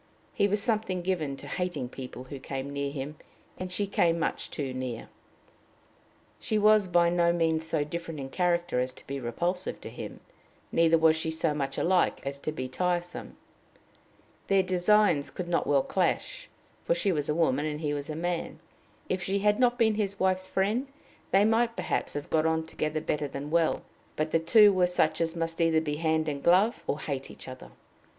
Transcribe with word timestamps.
He 0.33 0.47
was 0.47 0.59
something 0.59 1.03
given 1.03 1.37
to 1.37 1.45
hating 1.47 1.89
people 1.89 2.23
who 2.23 2.39
came 2.39 2.73
near 2.73 2.89
him, 2.91 3.17
and 3.59 3.71
she 3.71 3.85
came 3.85 4.17
much 4.17 4.49
too 4.49 4.73
near. 4.73 5.09
She 6.39 6.57
was 6.57 6.87
by 6.87 7.11
no 7.11 7.31
means 7.31 7.67
so 7.67 7.83
different 7.83 8.19
in 8.19 8.29
character 8.31 8.79
as 8.79 8.91
to 8.93 9.05
be 9.05 9.19
repulsive 9.19 9.79
to 9.81 9.91
him; 9.91 10.19
neither 10.71 10.97
was 10.97 11.15
she 11.15 11.29
so 11.29 11.53
much 11.53 11.77
alike 11.77 12.19
as 12.25 12.39
to 12.39 12.51
be 12.51 12.67
tiresome; 12.67 13.37
their 14.47 14.63
designs 14.63 15.29
could 15.29 15.47
not 15.47 15.67
well 15.67 15.83
clash, 15.83 16.49
for 16.83 16.95
she 16.95 17.11
was 17.11 17.29
a 17.29 17.35
woman 17.35 17.67
and 17.67 17.81
he 17.81 17.93
was 17.93 18.09
a 18.09 18.15
man; 18.15 18.57
if 19.07 19.21
she 19.21 19.37
had 19.37 19.59
not 19.59 19.77
been 19.77 19.93
his 19.93 20.19
wife's 20.19 20.47
friend, 20.47 20.87
they 21.29 21.45
might, 21.45 21.75
perhaps, 21.75 22.15
have 22.15 22.31
got 22.31 22.47
on 22.47 22.65
together 22.65 23.01
better 23.01 23.27
than 23.27 23.51
well; 23.51 23.83
but 24.15 24.31
the 24.31 24.39
two 24.39 24.73
were 24.73 24.87
such 24.87 25.21
as 25.21 25.35
must 25.35 25.61
either 25.61 25.79
be 25.79 25.97
hand 25.97 26.27
in 26.27 26.41
glove 26.41 26.81
or 26.87 27.01
hate 27.01 27.29
each 27.29 27.47
other. 27.47 27.69